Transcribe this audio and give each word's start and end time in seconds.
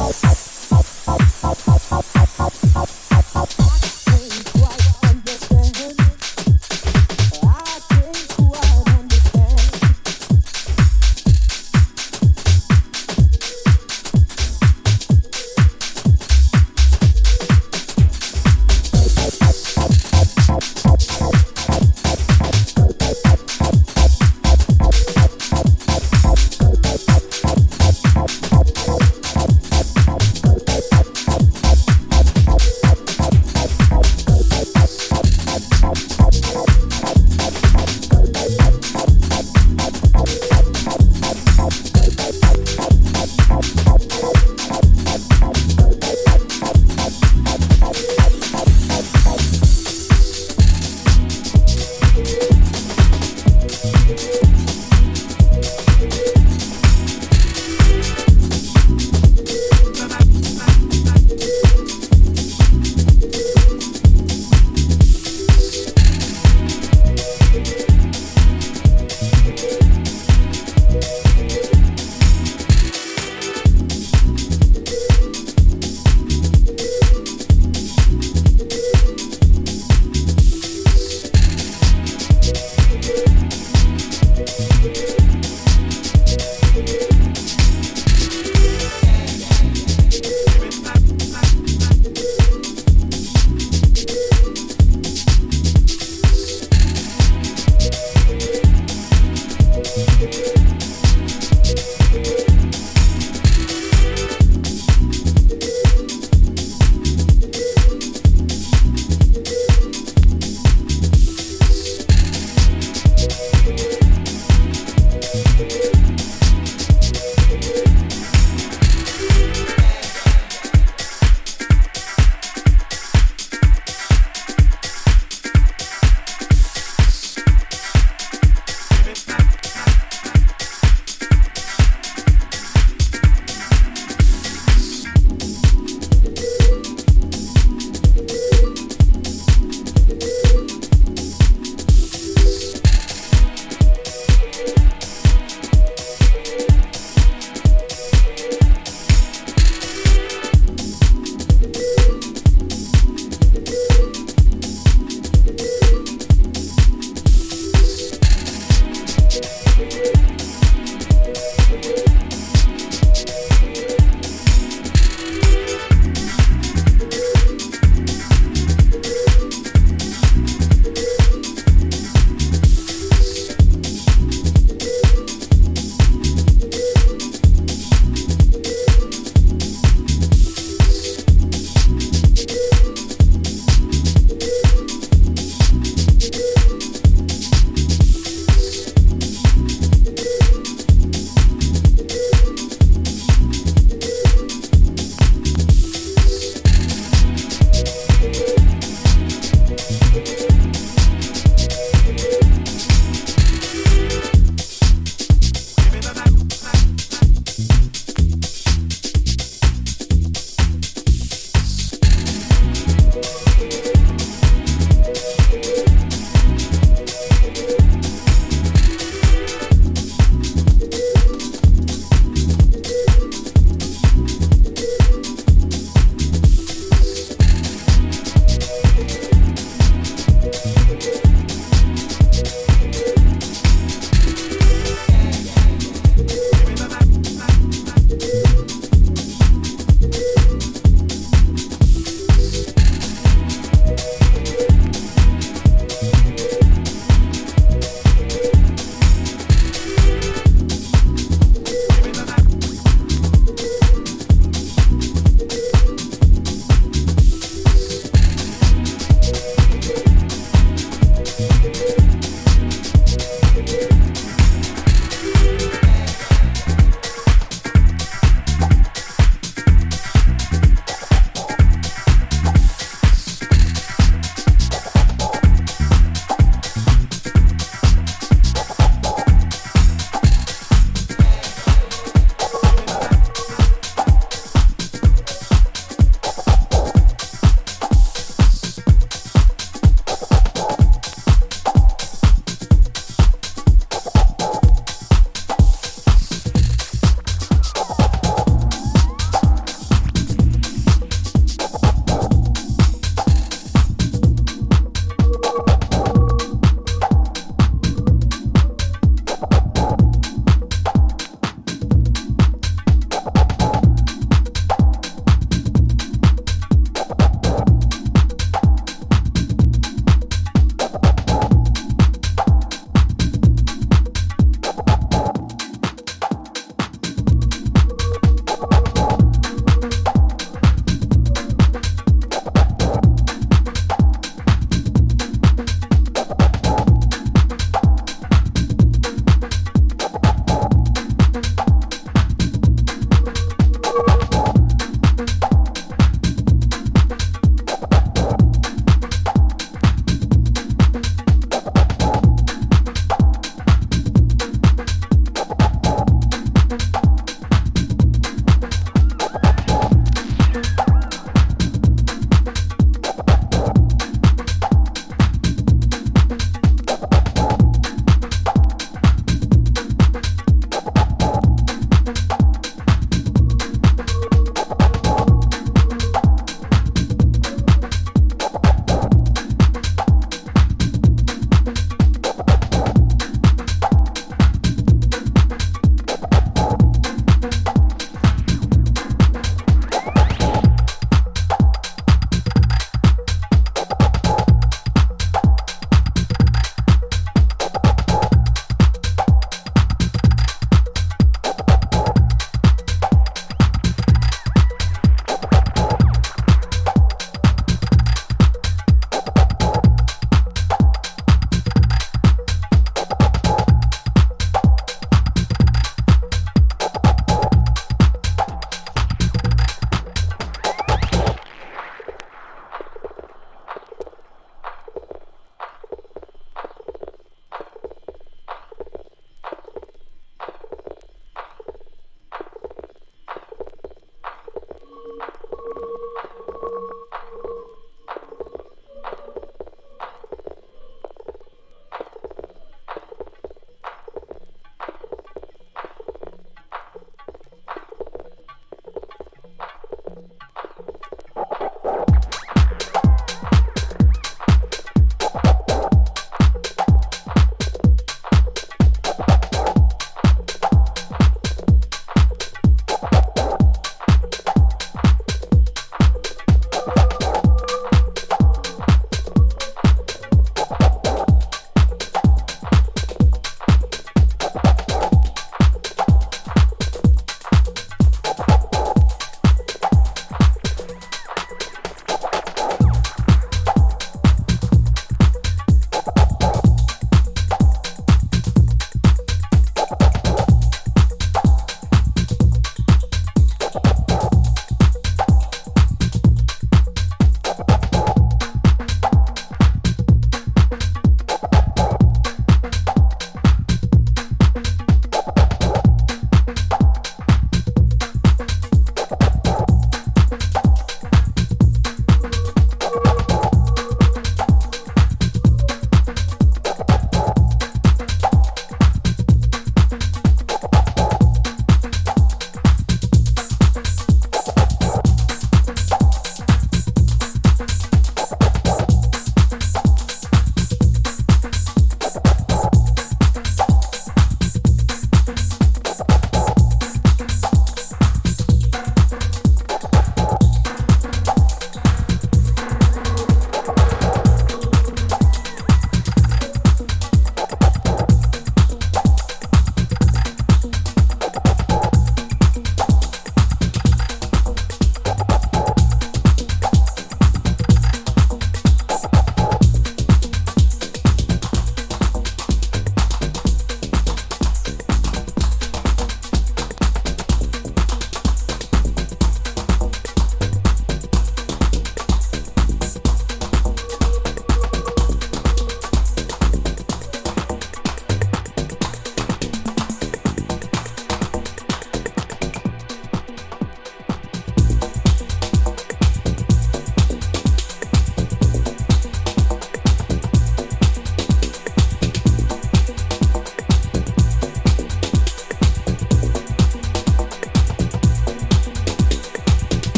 Bye. 0.00 0.49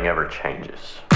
nothing 0.00 0.08
ever 0.08 0.26
changes. 0.28 1.09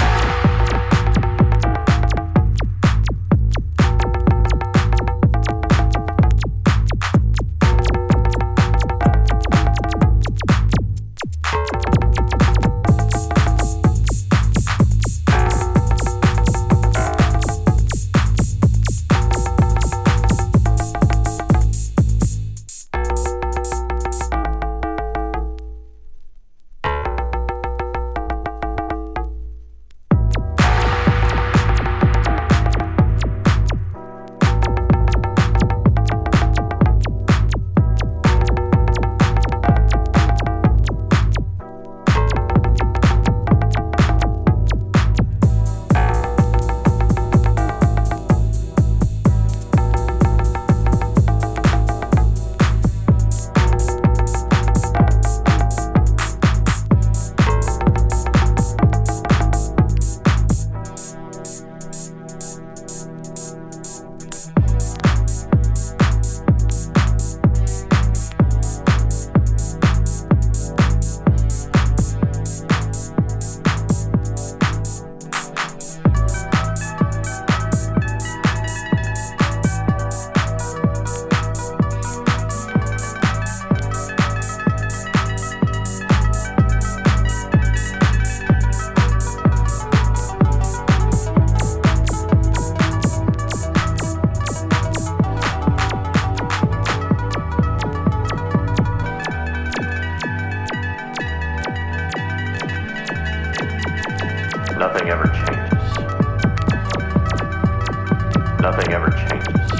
Nothing 108.65 108.93
ever 108.93 109.11
changes. 109.11 109.71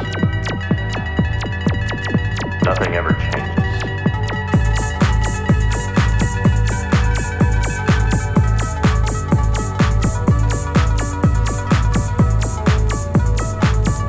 Nothing 2.64 2.94
ever 2.94 3.14
changes. 3.14 3.64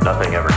Nothing 0.03 0.35
ever 0.35 0.56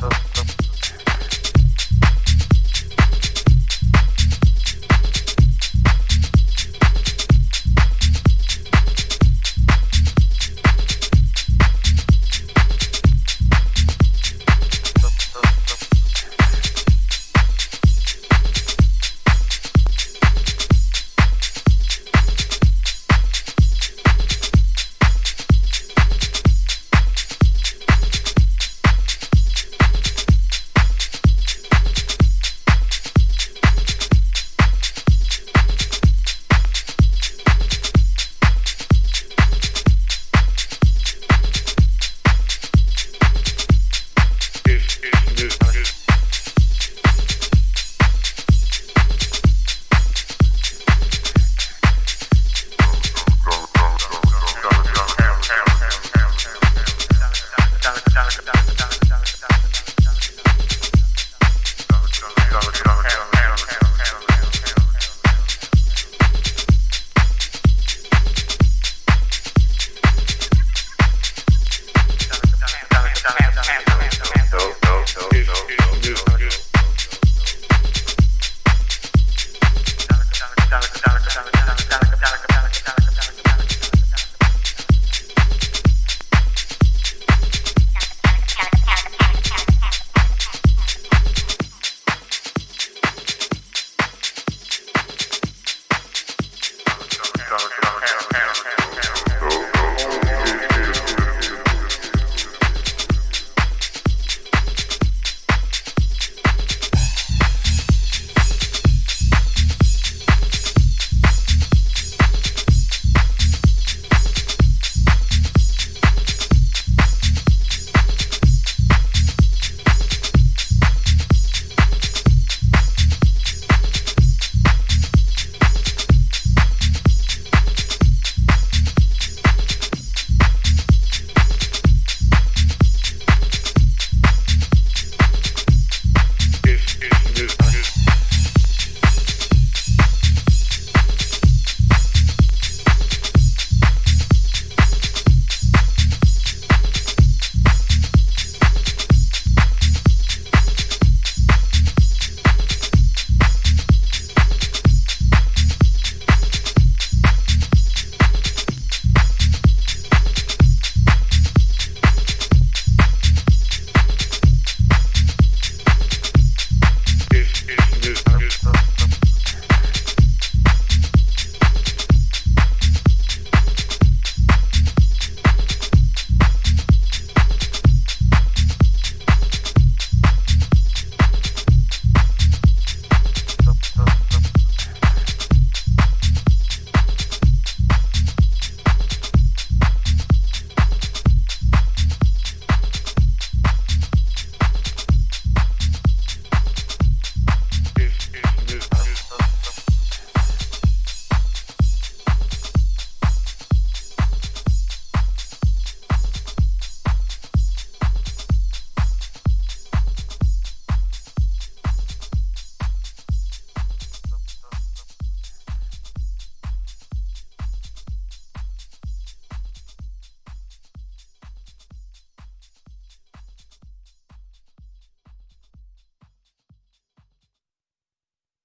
stuff. 0.00 0.29